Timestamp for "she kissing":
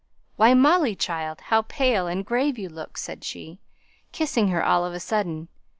3.23-4.47